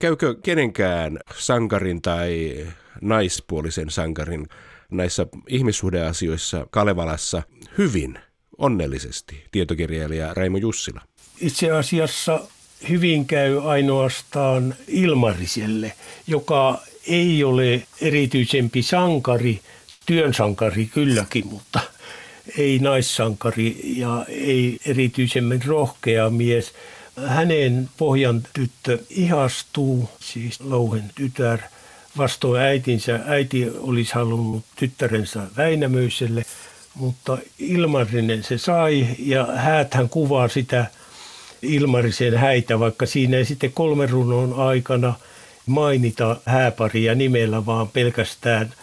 Käykö 0.00 0.34
kenenkään 0.42 1.18
sankarin 1.38 2.02
tai 2.02 2.66
naispuolisen 3.00 3.90
sankarin 3.90 4.46
näissä 4.90 5.26
ihmissuhdeasioissa 5.48 6.66
Kalevalassa 6.70 7.42
hyvin, 7.78 8.18
onnellisesti, 8.58 9.44
tietokirjailija 9.52 10.34
Raimo 10.34 10.56
Jussila? 10.58 11.00
Itse 11.40 11.70
asiassa 11.70 12.40
hyvin 12.88 13.26
käy 13.26 13.70
ainoastaan 13.70 14.74
Ilmariselle, 14.88 15.92
joka 16.26 16.78
ei 17.06 17.44
ole 17.44 17.82
erityisempi 18.00 18.82
sankari, 18.82 19.60
työnsankari 20.06 20.86
kylläkin, 20.86 21.46
mutta 21.46 21.80
ei 22.58 22.78
naissankari 22.78 23.80
ja 23.82 24.24
ei 24.28 24.78
erityisemmin 24.86 25.64
rohkea 25.66 26.30
mies. 26.30 26.72
Hänen 27.26 27.88
pohjan 27.96 28.42
tyttö 28.52 28.98
ihastuu, 29.10 30.10
siis 30.20 30.60
Louhen 30.60 31.10
tytär, 31.14 31.58
vastoin 32.18 32.62
äitinsä. 32.62 33.20
Äiti 33.26 33.70
olisi 33.78 34.14
halunnut 34.14 34.64
tyttärensä 34.76 35.42
Väinämöiselle, 35.56 36.44
mutta 36.94 37.38
Ilmarinen 37.58 38.44
se 38.44 38.58
sai 38.58 39.06
ja 39.18 39.46
hän 39.54 40.08
kuvaa 40.08 40.48
sitä– 40.48 40.86
Ilmarisen 41.62 42.36
häitä, 42.36 42.80
vaikka 42.80 43.06
siinä 43.06 43.36
ei 43.36 43.44
sitten 43.44 43.72
kolmen 43.72 44.10
runon 44.10 44.54
aikana 44.54 45.14
mainita 45.66 46.36
hääparia 46.46 47.14
nimellä, 47.14 47.66
vaan 47.66 47.88
pelkästään 47.88 48.74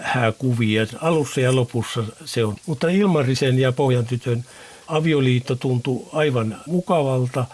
hääkuvia. 0.00 0.86
Alussa 1.00 1.40
ja 1.40 1.56
lopussa 1.56 2.04
se 2.24 2.44
on. 2.44 2.56
Mutta 2.66 2.88
Ilmarisen 2.88 3.58
ja 3.58 3.72
Pohjantytön 3.72 4.44
avioliitto 4.88 5.56
tuntui 5.56 6.06
aivan 6.12 6.56
mukavalta, 6.66 7.44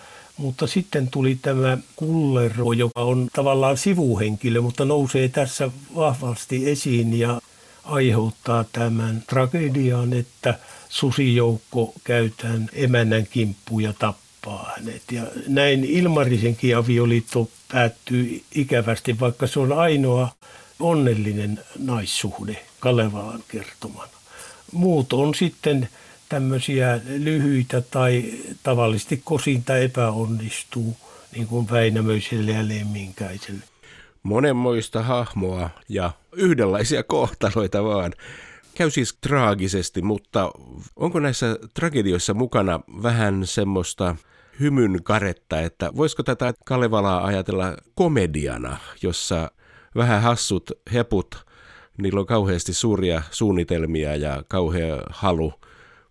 mutta 0.40 0.66
sitten 0.66 1.08
tuli 1.10 1.38
tämä 1.42 1.78
Kullero, 1.96 2.72
joka 2.72 3.00
on 3.00 3.28
tavallaan 3.32 3.76
sivuhenkilö, 3.76 4.60
mutta 4.60 4.84
nousee 4.84 5.28
tässä 5.28 5.70
vahvasti 5.94 6.70
esiin 6.70 7.18
ja 7.18 7.40
aiheuttaa 7.84 8.64
tämän 8.72 9.22
tragedian, 9.28 10.12
että 10.12 10.58
susijoukko 10.88 11.92
käytään 12.04 12.68
emännän 12.72 13.26
kimppuun 13.26 13.82
ja 13.82 13.92
tappaa 13.92 14.72
hänet. 14.76 15.02
Ja 15.12 15.22
näin 15.46 15.84
Ilmarisenkin 15.84 16.76
avioliitto 16.76 17.48
päättyy 17.72 18.42
ikävästi, 18.54 19.20
vaikka 19.20 19.46
se 19.46 19.60
on 19.60 19.72
ainoa 19.72 20.28
onnellinen 20.80 21.60
naissuhde 21.78 22.66
Kalevalan 22.80 23.44
kertomana. 23.48 24.10
Muut 24.72 25.12
on 25.12 25.34
sitten 25.34 25.88
tämmöisiä 26.30 27.00
lyhyitä 27.18 27.80
tai 27.80 28.24
tavallisesti 28.62 29.20
kosinta 29.24 29.76
epäonnistuu 29.76 30.96
niin 31.34 31.46
kuin 31.46 31.70
Väinämöiselle 31.70 32.52
ja 32.52 32.68
Lemminkäiselle. 32.68 33.60
Monenmoista 34.22 35.02
hahmoa 35.02 35.70
ja 35.88 36.10
yhdenlaisia 36.32 37.02
kohtaloita 37.02 37.84
vaan. 37.84 38.12
Käy 38.74 38.90
siis 38.90 39.18
traagisesti, 39.20 40.02
mutta 40.02 40.50
onko 40.96 41.20
näissä 41.20 41.58
tragedioissa 41.74 42.34
mukana 42.34 42.80
vähän 43.02 43.46
semmoista 43.46 44.16
hymyn 44.60 45.02
karetta, 45.02 45.60
että 45.60 45.90
voisiko 45.96 46.22
tätä 46.22 46.54
Kalevalaa 46.64 47.24
ajatella 47.24 47.76
komediana, 47.94 48.76
jossa 49.02 49.50
vähän 49.96 50.22
hassut 50.22 50.70
heput, 50.92 51.46
niillä 51.98 52.20
on 52.20 52.26
kauheasti 52.26 52.74
suuria 52.74 53.22
suunnitelmia 53.30 54.16
ja 54.16 54.42
kauhea 54.48 55.02
halu 55.10 55.52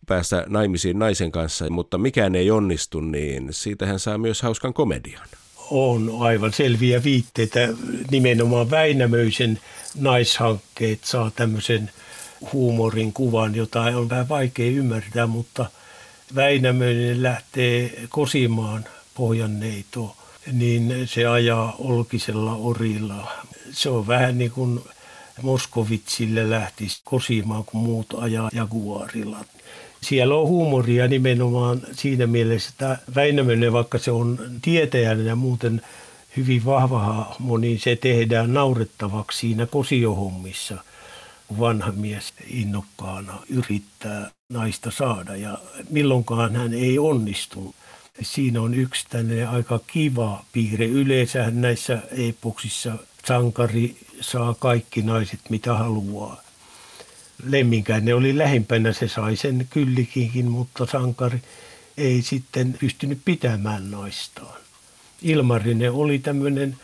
päästä 0.10 0.46
naimisiin 0.48 1.00
naisen 1.00 1.32
kanssa, 1.32 1.70
mutta 1.70 1.98
mikään 1.98 2.36
ei 2.36 2.51
onnistu, 2.51 3.00
niin 3.00 3.48
siitähän 3.51 4.00
saa 4.00 4.18
myös 4.18 4.42
hauskan 4.42 4.74
komedian. 4.74 5.28
On 5.70 6.12
aivan 6.20 6.54
selviä 6.54 7.04
viitteitä. 7.04 7.60
Nimenomaan 8.12 8.72
Väinämöisen 8.72 9.60
naishankkeet 9.96 11.04
saa 11.04 11.32
tämmöisen 11.36 11.92
huumorin 12.54 13.13
kuvan, 13.13 13.56
jota 13.56 13.82
on 13.82 14.10
vähän 14.10 14.30
vaikea 14.30 14.72
ymmärtää, 14.72 15.28
mutta 15.28 15.66
Väinämöinen 16.36 17.24
lähtee 17.24 18.08
kosimaan 18.10 18.86
pohjanneitoon, 19.16 20.12
niin 20.51 20.94
se 21.06 21.25
ajaa 21.25 21.75
olkisella 21.80 22.56
orilla. 22.56 23.32
Se 23.72 23.89
on 23.89 24.08
vähän 24.08 24.38
niin 24.38 24.51
kuin 24.51 24.80
Moskovitsille 25.42 26.50
lähtisi 26.50 27.01
kosimaan, 27.04 27.66
kun 27.66 27.82
muut 27.82 28.08
ajaa 28.18 28.50
jaguarilla. 28.54 29.46
Siellä 30.01 30.36
on 30.36 30.48
huumoria 30.48 31.08
nimenomaan 31.08 31.82
siinä 31.91 32.27
mielessä, 32.27 32.70
että 32.70 32.98
Väinämöinen, 33.15 33.74
vaikka 33.74 33.98
se 33.98 34.12
on 34.12 34.39
tietäjänä 34.62 35.24
ja 35.24 35.36
muuten 35.36 35.82
hyvin 36.38 36.65
vahva 36.65 37.00
hahmo, 37.00 37.58
niin 37.58 37.79
se 37.79 37.96
tehdään 37.96 38.53
naurettavaksi 38.53 39.39
siinä 39.39 39.65
kosiohommissa– 39.65 40.77
vanha 41.60 41.91
mies 41.91 42.34
innokkaana 42.48 43.39
yrittää 43.50 44.32
naista 44.50 44.91
saada 44.91 45.36
ja 45.36 45.58
milloinkaan 45.89 46.56
hän 46.56 46.74
ei 46.74 47.00
onnistu. 47.00 47.75
Siinä 48.22 48.62
on 48.62 48.74
yksi 48.74 49.06
tänne 49.10 49.46
aika 49.46 49.79
kiva 49.88 50.46
piirre. 50.51 50.86
Yleensä 50.86 51.51
näissä 51.51 52.01
epoksissa 52.12 52.96
sankari 53.25 53.98
saa 54.22 54.53
kaikki 54.60 55.01
naiset 55.01 55.39
mitä 55.50 55.74
haluaa. 55.74 56.41
Lemminkäinen 57.43 58.15
oli 58.15 58.38
lähimpänä, 58.38 58.93
se 58.93 59.08
sai 59.08 59.36
sen 59.36 59.67
kyllikinkin, 59.69 60.46
mutta 60.46 60.86
sankari 60.86 61.41
ei 61.98 62.22
sitten 62.22 62.75
pystynyt 62.79 63.19
pitämään 63.25 63.91
naistaan. 63.91 64.60
Ilmarinen 65.22 65.91
oli 65.91 66.19
tämmöinen 66.19 66.77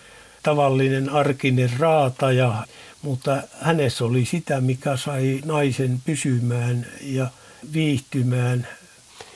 tavallinen 0.43 1.09
arkinen 1.09 1.69
raata 1.79 2.31
ja 2.31 2.67
mutta 3.01 3.43
hänessä 3.61 4.05
oli 4.05 4.25
sitä, 4.25 4.61
mikä 4.61 4.97
sai 4.97 5.41
naisen 5.45 6.01
pysymään 6.05 6.87
ja 7.01 7.27
viihtymään. 7.73 8.67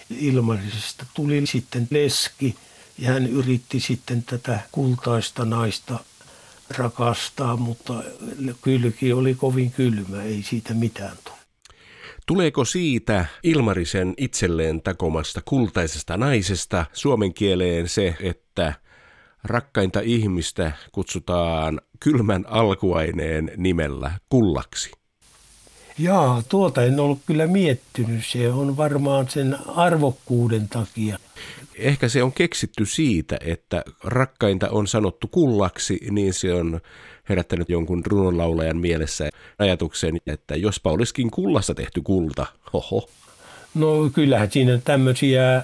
Ilmarisesta 0.10 1.06
tuli 1.14 1.48
sitten 1.48 1.88
leski 1.92 2.56
ja 2.98 3.12
hän 3.12 3.28
yritti 3.28 3.80
sitten 3.80 4.24
tätä 4.24 4.60
kultaista 4.72 5.46
naista 5.46 6.00
rakastaa, 6.78 7.58
mutta 7.58 8.04
kylki 8.62 9.14
oli 9.14 9.36
kovin 9.36 9.72
kylmä, 9.72 10.24
ei 10.24 10.44
siitä 10.44 10.74
mitään 10.74 11.18
tullut. 11.24 11.40
Tuleeko 12.26 12.66
siitä 12.66 13.26
Ilmarisen 13.44 14.14
itselleen 14.18 14.82
takomasta 14.82 15.42
kultaisesta 15.46 16.18
naisesta 16.18 16.86
suomen 16.94 17.34
kieleen 17.34 17.88
se, 17.88 18.16
että 18.22 18.74
rakkainta 19.44 20.00
ihmistä 20.00 20.72
kutsutaan 20.92 21.82
kylmän 22.00 22.46
alkuaineen 22.48 23.52
nimellä 23.58 24.12
kullaksi? 24.30 24.99
Jaa, 26.00 26.44
tuota 26.50 26.84
en 26.84 27.00
ollut 27.00 27.20
kyllä 27.26 27.48
miettinyt. 27.48 28.26
Se 28.26 28.50
on 28.50 28.78
varmaan 28.78 29.30
sen 29.30 29.58
arvokkuuden 29.76 30.70
takia. 30.70 31.18
Ehkä 31.76 32.10
se 32.10 32.24
on 32.24 32.34
keksitty 32.34 32.86
siitä, 32.86 33.38
että 33.46 33.84
rakkainta 34.04 34.70
on 34.70 34.88
sanottu 34.88 35.28
kullaksi, 35.28 36.00
niin 36.12 36.34
se 36.34 36.54
on 36.54 36.82
herättänyt 37.30 37.70
jonkun 37.70 38.06
runonlaulajan 38.06 38.78
mielessä 38.78 39.30
ajatuksen, 39.60 40.18
että 40.28 40.56
jospa 40.56 40.92
olisikin 40.92 41.32
kullassa 41.32 41.76
tehty 41.76 42.02
kulta. 42.02 42.46
Hoho. 42.74 43.10
No 43.76 44.10
kyllähän 44.14 44.52
siinä 44.52 44.78
tämmöisiä 44.78 45.64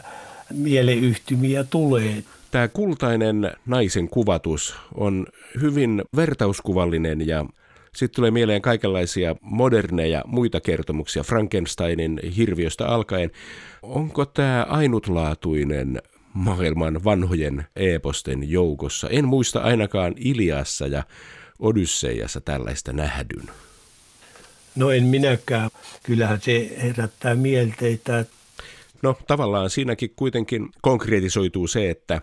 mieleyhtymiä 0.53 1.63
tulee 1.63 2.23
tämä 2.55 2.67
kultainen 2.67 3.51
naisen 3.65 4.09
kuvatus 4.09 4.75
on 4.93 5.27
hyvin 5.61 6.03
vertauskuvallinen 6.15 7.27
ja 7.27 7.45
sitten 7.95 8.15
tulee 8.15 8.31
mieleen 8.31 8.61
kaikenlaisia 8.61 9.35
moderneja 9.41 10.23
muita 10.25 10.61
kertomuksia 10.61 11.23
Frankensteinin 11.23 12.19
hirviöstä 12.37 12.87
alkaen. 12.87 13.31
Onko 13.81 14.25
tämä 14.25 14.65
ainutlaatuinen 14.69 16.01
maailman 16.33 17.03
vanhojen 17.03 17.65
eeposten 17.75 18.49
joukossa? 18.49 19.09
En 19.09 19.27
muista 19.27 19.59
ainakaan 19.59 20.13
Iliassa 20.17 20.87
ja 20.87 21.03
Odysseiassa 21.59 22.41
tällaista 22.41 22.93
nähdyn. 22.93 23.49
No 24.75 24.91
en 24.91 25.03
minäkään. 25.03 25.69
Kyllähän 26.03 26.41
se 26.41 26.75
herättää 26.81 27.35
mielteitä. 27.35 28.25
No 29.01 29.17
tavallaan 29.27 29.69
siinäkin 29.69 30.13
kuitenkin 30.15 30.69
konkretisoituu 30.81 31.67
se, 31.67 31.89
että 31.89 32.21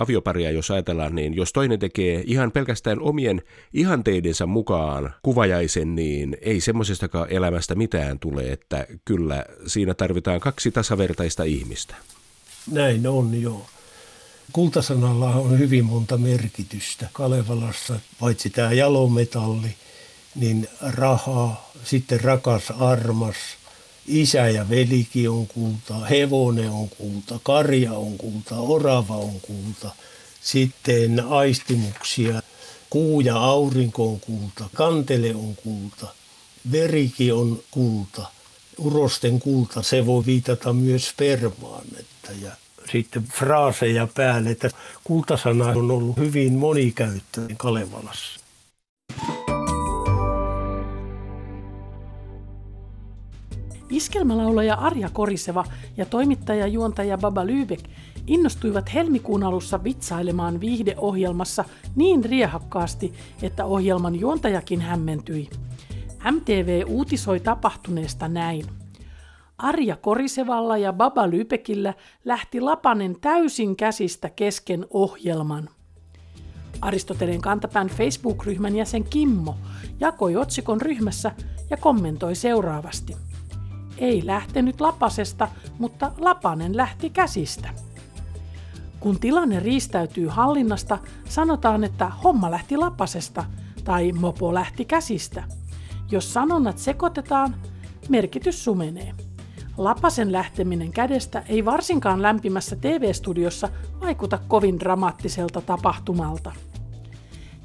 avioparia 0.00 0.50
jos 0.50 0.70
ajatellaan, 0.70 1.14
niin 1.14 1.36
jos 1.36 1.52
toinen 1.52 1.78
tekee 1.78 2.22
ihan 2.26 2.52
pelkästään 2.52 3.00
omien 3.00 3.42
ihanteidensa 3.72 4.46
mukaan 4.46 5.14
kuvajaisen, 5.22 5.94
niin 5.94 6.36
ei 6.40 6.60
semmoisestakaan 6.60 7.30
elämästä 7.30 7.74
mitään 7.74 8.18
tule, 8.18 8.52
että 8.52 8.86
kyllä 9.04 9.44
siinä 9.66 9.94
tarvitaan 9.94 10.40
kaksi 10.40 10.70
tasavertaista 10.70 11.44
ihmistä. 11.44 11.94
Näin 12.70 13.06
on, 13.06 13.42
joo. 13.42 13.66
Kultasanalla 14.52 15.34
on 15.34 15.58
hyvin 15.58 15.84
monta 15.84 16.18
merkitystä. 16.18 17.06
Kalevalassa, 17.12 18.00
paitsi 18.20 18.50
tämä 18.50 18.72
jalometalli, 18.72 19.74
niin 20.34 20.68
rahaa, 20.80 21.72
sitten 21.84 22.20
rakas, 22.20 22.70
armas– 22.70 23.36
isä 24.10 24.48
ja 24.48 24.68
velikin 24.68 25.30
on 25.30 25.46
kulta, 25.46 25.94
hevonen 25.94 26.70
on 26.70 26.88
kulta, 26.88 27.40
karja 27.42 27.92
on 27.92 28.18
kulta, 28.18 28.56
orava 28.56 29.16
on 29.16 29.40
kulta. 29.40 29.90
Sitten 30.42 31.24
aistimuksia, 31.28 32.42
kuu 32.90 33.20
ja 33.20 33.36
aurinko 33.36 34.08
on 34.08 34.20
kulta, 34.20 34.64
kantele 34.74 35.34
on 35.34 35.56
kulta, 35.56 36.14
verikin 36.72 37.34
on 37.34 37.62
kulta, 37.70 38.26
urosten 38.78 39.40
kulta, 39.40 39.82
se 39.82 40.06
voi 40.06 40.26
viitata 40.26 40.72
myös 40.72 41.08
spermaan. 41.08 41.84
Että 41.98 42.32
ja 42.42 42.50
sitten 42.92 43.24
fraaseja 43.24 44.08
päälle, 44.14 44.50
että 44.50 44.70
kultasana 45.04 45.66
on 45.66 45.90
ollut 45.90 46.16
hyvin 46.16 46.52
monikäyttöinen 46.52 47.56
Kalevalassa. 47.56 48.39
Iskelmälaulaja 53.90 54.74
Arja 54.74 55.10
Koriseva 55.12 55.64
ja 55.96 56.06
toimittaja 56.06 56.66
juontaja 56.66 57.18
Baba 57.18 57.44
Lübeck 57.44 57.84
innostuivat 58.26 58.94
helmikuun 58.94 59.42
alussa 59.42 59.84
vitsailemaan 59.84 60.60
viihdeohjelmassa 60.60 61.64
niin 61.96 62.24
riehakkaasti, 62.24 63.12
että 63.42 63.64
ohjelman 63.64 64.20
juontajakin 64.20 64.80
hämmentyi. 64.80 65.50
MTV 66.30 66.82
uutisoi 66.86 67.40
tapahtuneesta 67.40 68.28
näin. 68.28 68.64
Arja 69.58 69.96
Korisevalla 69.96 70.78
ja 70.78 70.92
Baba 70.92 71.26
Lübeckillä 71.26 71.94
lähti 72.24 72.60
Lapanen 72.60 73.16
täysin 73.20 73.76
käsistä 73.76 74.30
kesken 74.30 74.86
ohjelman. 74.90 75.68
Aristoteleen 76.80 77.40
kantapään 77.40 77.88
Facebook-ryhmän 77.88 78.76
jäsen 78.76 79.04
Kimmo 79.04 79.56
jakoi 80.00 80.36
otsikon 80.36 80.80
ryhmässä 80.80 81.32
ja 81.70 81.76
kommentoi 81.76 82.34
seuraavasti– 82.34 83.16
ei 84.00 84.26
lähtenyt 84.26 84.80
lapasesta, 84.80 85.48
mutta 85.78 86.12
lapanen 86.18 86.76
lähti 86.76 87.10
käsistä. 87.10 87.68
Kun 89.00 89.20
tilanne 89.20 89.60
riistäytyy 89.60 90.28
hallinnasta, 90.28 90.98
sanotaan, 91.28 91.84
että 91.84 92.08
homma 92.24 92.50
lähti 92.50 92.76
lapasesta 92.76 93.44
tai 93.84 94.12
mopo 94.12 94.54
lähti 94.54 94.84
käsistä. 94.84 95.44
Jos 96.10 96.32
sanonnat 96.32 96.78
sekoitetaan, 96.78 97.56
merkitys 98.08 98.64
sumenee. 98.64 99.14
Lapasen 99.76 100.32
lähteminen 100.32 100.92
kädestä 100.92 101.44
ei 101.48 101.64
varsinkaan 101.64 102.22
lämpimässä 102.22 102.76
TV-studiossa 102.76 103.68
vaikuta 104.00 104.38
kovin 104.48 104.80
dramaattiselta 104.80 105.60
tapahtumalta. 105.60 106.52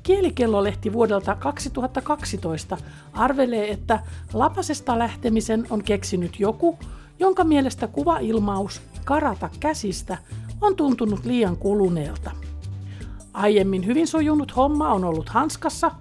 Kielikellolehti 0.05 0.93
vuodelta 0.93 1.35
2012 1.35 2.77
arvelee, 3.13 3.71
että 3.71 3.99
lapasesta 4.33 4.99
lähtemisen 4.99 5.67
on 5.69 5.83
keksinyt 5.83 6.39
joku, 6.39 6.79
jonka 7.19 7.43
mielestä 7.43 7.87
kuvailmaus 7.87 8.81
karata 9.05 9.49
käsistä 9.59 10.17
on 10.61 10.75
tuntunut 10.75 11.25
liian 11.25 11.57
kuluneelta. 11.57 12.31
Aiemmin 13.33 13.85
hyvin 13.85 14.07
sujunut 14.07 14.55
homma 14.55 14.93
on 14.93 15.03
ollut 15.03 15.29
hanskassa 15.29 15.91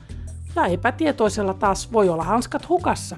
ja 0.56 0.66
epätietoisella 0.66 1.54
taas 1.54 1.92
voi 1.92 2.08
olla 2.08 2.24
hanskat 2.24 2.68
hukassa. 2.68 3.16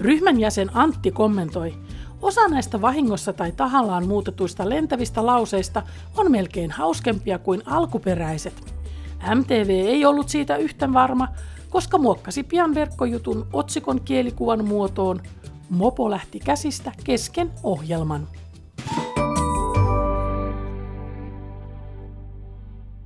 Ryhmän 0.00 0.40
jäsen 0.40 0.70
Antti 0.74 1.10
kommentoi, 1.10 1.74
Osa 2.22 2.48
näistä 2.48 2.80
vahingossa 2.80 3.32
tai 3.32 3.52
tahallaan 3.52 4.08
muutetuista 4.08 4.68
lentävistä 4.68 5.26
lauseista 5.26 5.82
on 6.16 6.30
melkein 6.30 6.70
hauskempia 6.70 7.38
kuin 7.38 7.62
alkuperäiset. 7.66 8.75
MTV 9.34 9.68
ei 9.68 10.04
ollut 10.04 10.28
siitä 10.28 10.56
yhtä 10.56 10.92
varma, 10.92 11.28
koska 11.70 11.98
muokkasi 11.98 12.42
pian 12.42 12.74
verkkojutun 12.74 13.46
otsikon 13.52 14.00
kielikuvan 14.00 14.64
muotoon 14.64 15.20
Mopo 15.70 16.10
lähti 16.10 16.38
käsistä 16.38 16.92
kesken 17.04 17.50
ohjelman. 17.62 18.28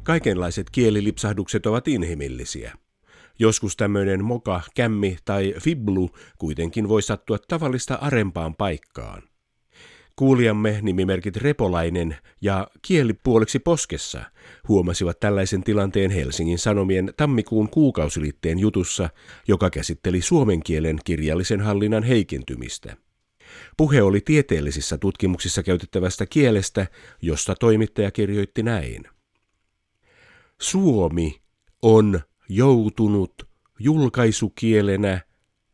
Kaikenlaiset 0.02 0.70
kielilipsahdukset 0.70 1.66
ovat 1.66 1.88
inhimillisiä. 1.88 2.72
Joskus 3.38 3.76
tämmöinen 3.76 4.24
moka, 4.24 4.60
kämmi 4.74 5.16
tai 5.24 5.54
fiblu 5.60 6.10
kuitenkin 6.38 6.88
voi 6.88 7.02
sattua 7.02 7.38
tavallista 7.48 7.94
arempaan 7.94 8.54
paikkaan. 8.54 9.29
Kuulijamme 10.20 10.78
nimimerkit 10.82 11.36
Repolainen 11.36 12.16
ja 12.40 12.66
Kielipuoleksi 12.82 13.58
poskessa 13.58 14.22
huomasivat 14.68 15.20
tällaisen 15.20 15.62
tilanteen 15.62 16.10
Helsingin 16.10 16.58
Sanomien 16.58 17.12
tammikuun 17.16 17.68
kuukausilitteen 17.68 18.58
jutussa, 18.58 19.10
joka 19.48 19.70
käsitteli 19.70 20.22
suomen 20.22 20.62
kielen 20.62 20.98
kirjallisen 21.04 21.60
hallinnan 21.60 22.02
heikentymistä. 22.02 22.96
Puhe 23.76 24.02
oli 24.02 24.20
tieteellisissä 24.20 24.98
tutkimuksissa 24.98 25.62
käytettävästä 25.62 26.26
kielestä, 26.26 26.86
josta 27.22 27.54
toimittaja 27.54 28.10
kirjoitti 28.10 28.62
näin. 28.62 29.02
Suomi 30.60 31.40
on 31.82 32.20
joutunut 32.48 33.48
julkaisukielenä 33.78 35.20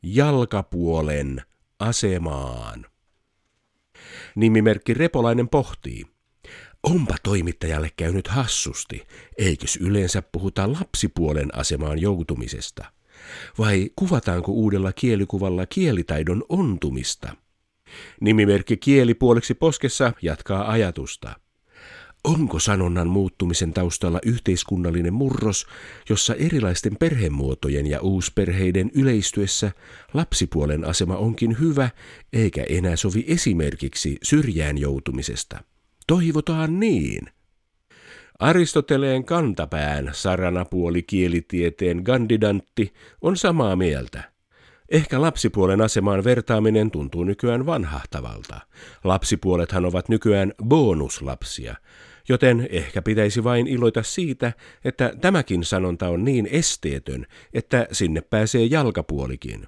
jalkapuolen 0.02 1.42
asemaan. 1.78 2.86
Nimimerkki 4.36 4.94
Repolainen 4.94 5.48
pohtii. 5.48 6.04
Onpa 6.82 7.14
toimittajalle 7.22 7.90
käynyt 7.96 8.28
hassusti, 8.28 9.06
eikös 9.38 9.76
yleensä 9.76 10.22
puhuta 10.22 10.72
lapsipuolen 10.72 11.58
asemaan 11.58 11.98
joutumisesta? 11.98 12.84
Vai 13.58 13.90
kuvataanko 13.96 14.52
uudella 14.52 14.92
kielikuvalla 14.92 15.66
kielitaidon 15.66 16.44
ontumista? 16.48 17.36
Nimimerkki 18.20 18.76
kielipuoleksi 18.76 19.54
poskessa 19.54 20.12
jatkaa 20.22 20.70
ajatusta– 20.70 21.34
Onko 22.26 22.58
sanonnan 22.58 23.08
muuttumisen 23.08 23.72
taustalla 23.72 24.18
yhteiskunnallinen 24.24 25.14
murros, 25.14 25.66
jossa 26.08 26.34
erilaisten 26.34 26.96
perhemuotojen 26.96 27.86
ja 27.86 28.00
uusperheiden 28.00 28.90
yleistyessä 28.94 29.72
lapsipuolen 30.14 30.84
asema 30.84 31.16
onkin 31.16 31.56
hyvä, 31.60 31.90
eikä 32.32 32.64
enää 32.68 32.96
sovi 32.96 33.24
esimerkiksi 33.28 34.16
syrjään 34.22 34.78
joutumisesta? 34.78 35.62
Toivotaan 36.06 36.80
niin. 36.80 37.30
Aristoteleen 38.38 39.24
kantapään 39.24 40.10
saranapuoli 40.12 41.02
kielitieteen 41.02 42.02
gandidantti 42.04 42.92
on 43.22 43.36
samaa 43.36 43.76
mieltä. 43.76 44.32
Ehkä 44.88 45.20
lapsipuolen 45.20 45.80
asemaan 45.80 46.24
vertaaminen 46.24 46.90
tuntuu 46.90 47.24
nykyään 47.24 47.66
vanhahtavalta. 47.66 48.60
Lapsipuolethan 49.04 49.84
ovat 49.84 50.08
nykyään 50.08 50.52
bonuslapsia, 50.64 51.74
joten 52.28 52.68
ehkä 52.70 53.02
pitäisi 53.02 53.44
vain 53.44 53.66
iloita 53.66 54.02
siitä, 54.02 54.52
että 54.84 55.12
tämäkin 55.20 55.64
sanonta 55.64 56.08
on 56.08 56.24
niin 56.24 56.48
esteetön, 56.50 57.26
että 57.54 57.86
sinne 57.92 58.20
pääsee 58.20 58.64
jalkapuolikin. 58.64 59.66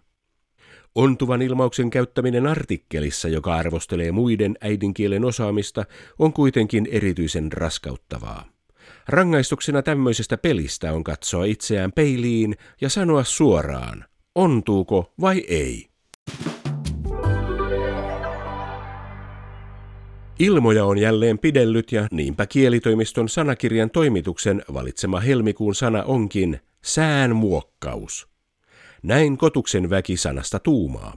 Ontuvan 0.94 1.42
ilmauksen 1.42 1.90
käyttäminen 1.90 2.46
artikkelissa, 2.46 3.28
joka 3.28 3.54
arvostelee 3.54 4.12
muiden 4.12 4.56
äidinkielen 4.60 5.24
osaamista, 5.24 5.84
on 6.18 6.32
kuitenkin 6.32 6.88
erityisen 6.90 7.52
raskauttavaa. 7.52 8.44
Rangaistuksena 9.08 9.82
tämmöisestä 9.82 10.38
pelistä 10.38 10.92
on 10.92 11.04
katsoa 11.04 11.44
itseään 11.44 11.92
peiliin 11.92 12.56
ja 12.80 12.88
sanoa 12.88 13.24
suoraan, 13.24 14.04
ontuuko 14.34 15.12
vai 15.20 15.44
ei. 15.48 15.88
Ilmoja 20.38 20.84
on 20.84 20.98
jälleen 20.98 21.38
pidellyt 21.38 21.92
ja 21.92 22.08
niinpä 22.10 22.46
kielitoimiston 22.46 23.28
sanakirjan 23.28 23.90
toimituksen 23.90 24.62
valitsema 24.72 25.20
helmikuun 25.20 25.74
sana 25.74 26.02
onkin 26.02 26.60
säänmuokkaus. 26.82 28.28
Näin 29.02 29.38
kotuksen 29.38 29.90
väki 29.90 30.16
sanasta 30.16 30.58
tuumaa. 30.58 31.16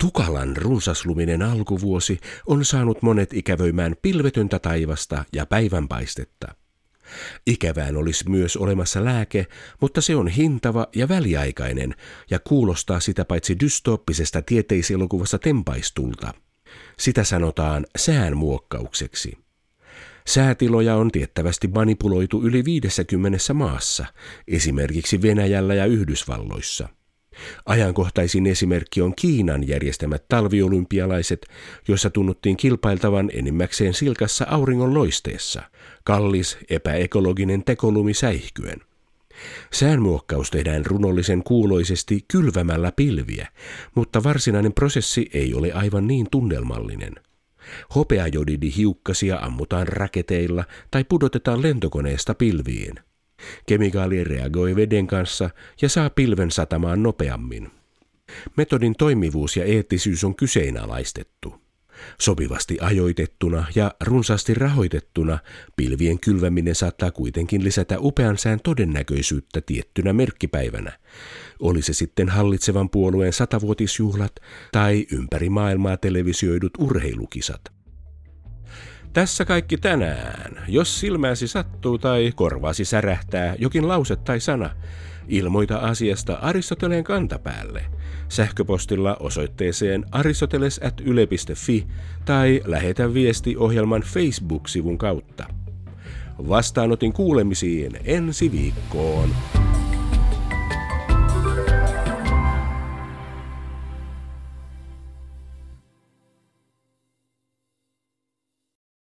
Tukalan 0.00 0.56
runsasluminen 0.56 1.42
alkuvuosi 1.42 2.18
on 2.46 2.64
saanut 2.64 3.02
monet 3.02 3.32
ikävöimään 3.32 3.96
pilvetöntä 4.02 4.58
taivasta 4.58 5.24
ja 5.32 5.46
päivänpaistetta. 5.46 6.54
Ikävään 7.46 7.96
olisi 7.96 8.30
myös 8.30 8.56
olemassa 8.56 9.04
lääke, 9.04 9.46
mutta 9.80 10.00
se 10.00 10.16
on 10.16 10.28
hintava 10.28 10.86
ja 10.96 11.08
väliaikainen 11.08 11.94
ja 12.30 12.38
kuulostaa 12.38 13.00
sitä 13.00 13.24
paitsi 13.24 13.60
dystooppisesta 13.60 14.42
tieteiselokuvassa 14.42 15.38
tempaistulta– 15.38 16.34
sitä 16.98 17.24
sanotaan 17.24 17.86
säänmuokkaukseksi. 17.96 19.38
Säätiloja 20.26 20.96
on 20.96 21.10
tiettävästi 21.10 21.68
manipuloitu 21.68 22.42
yli 22.42 22.64
50 22.64 23.54
maassa, 23.54 24.06
esimerkiksi 24.48 25.22
Venäjällä 25.22 25.74
ja 25.74 25.86
Yhdysvalloissa. 25.86 26.88
Ajankohtaisin 27.66 28.46
esimerkki 28.46 29.02
on 29.02 29.14
Kiinan 29.14 29.68
järjestämät 29.68 30.24
talviolympialaiset, 30.28 31.46
joissa 31.88 32.10
tunnuttiin 32.10 32.56
kilpailtavan 32.56 33.30
enimmäkseen 33.34 33.94
silkassa 33.94 34.46
auringon 34.48 34.94
loisteessa, 34.94 35.62
kallis 36.04 36.58
epäekologinen 36.70 37.64
tekolumi 37.64 38.14
säihkyen. 38.14 38.91
Säänmuokkaus 39.72 40.50
tehdään 40.50 40.86
runollisen 40.86 41.42
kuuloisesti 41.42 42.24
kylvämällä 42.28 42.92
pilviä, 42.96 43.48
mutta 43.94 44.22
varsinainen 44.22 44.72
prosessi 44.72 45.30
ei 45.32 45.54
ole 45.54 45.72
aivan 45.72 46.06
niin 46.06 46.26
tunnelmallinen. 46.30 47.14
Hopeajodidi 47.94 48.72
hiukkasia 48.76 49.38
ammutaan 49.38 49.88
raketeilla 49.88 50.64
tai 50.90 51.04
pudotetaan 51.04 51.62
lentokoneesta 51.62 52.34
pilviin. 52.34 52.94
Kemikaali 53.66 54.24
reagoi 54.24 54.76
veden 54.76 55.06
kanssa 55.06 55.50
ja 55.82 55.88
saa 55.88 56.10
pilven 56.10 56.50
satamaan 56.50 57.02
nopeammin. 57.02 57.70
Metodin 58.56 58.94
toimivuus 58.98 59.56
ja 59.56 59.64
eettisyys 59.64 60.24
on 60.24 60.34
kyseenalaistettu. 60.34 61.61
Sopivasti 62.20 62.78
ajoitettuna 62.80 63.66
ja 63.74 63.94
runsaasti 64.04 64.54
rahoitettuna 64.54 65.38
pilvien 65.76 66.20
kylväminen 66.20 66.74
saattaa 66.74 67.10
kuitenkin 67.10 67.64
lisätä 67.64 67.96
upean 67.98 68.38
sään 68.38 68.60
todennäköisyyttä 68.60 69.60
tiettynä 69.60 70.12
merkkipäivänä. 70.12 70.92
Oli 71.60 71.82
se 71.82 71.92
sitten 71.92 72.28
hallitsevan 72.28 72.90
puolueen 72.90 73.32
satavuotisjuhlat 73.32 74.32
tai 74.72 75.06
ympäri 75.12 75.48
maailmaa 75.50 75.96
televisioidut 75.96 76.72
urheilukisat. 76.78 77.60
Tässä 79.12 79.44
kaikki 79.44 79.76
tänään. 79.76 80.64
Jos 80.68 81.00
silmäsi 81.00 81.48
sattuu 81.48 81.98
tai 81.98 82.32
korvaasi 82.34 82.84
särähtää 82.84 83.54
jokin 83.58 83.88
lause 83.88 84.16
tai 84.16 84.40
sana, 84.40 84.70
ilmoita 85.28 85.76
asiasta 85.76 86.34
Aristoteleen 86.34 87.04
kantapäälle– 87.04 87.84
sähköpostilla 88.32 89.16
osoitteeseen 89.20 90.04
aristoteles.yle.fi 90.12 91.86
tai 92.24 92.62
lähetä 92.64 93.14
viesti 93.14 93.56
ohjelman 93.56 94.02
Facebook-sivun 94.02 94.98
kautta. 94.98 95.44
Vastaanotin 96.48 97.12
kuulemisiin 97.12 97.98
ensi 98.04 98.52
viikkoon. 98.52 99.28